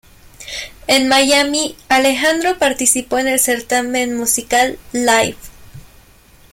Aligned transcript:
En 0.87 1.07
Miami, 1.09 1.75
Alejandro 1.87 2.57
participó 2.57 3.19
en 3.19 3.27
el 3.27 3.39
certamen 3.39 4.17
musical 4.17 4.79
"Live! 4.93 5.37